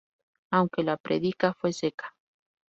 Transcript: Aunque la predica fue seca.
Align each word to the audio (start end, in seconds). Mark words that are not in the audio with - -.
Aunque 0.49 0.81
la 0.81 0.97
predica 0.97 1.53
fue 1.53 1.73
seca. 1.73 2.15